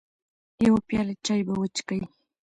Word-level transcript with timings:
يوه 0.65 0.79
پياله 0.87 1.13
چاى 1.25 1.41
به 1.47 1.53
وچکې. 1.59 1.99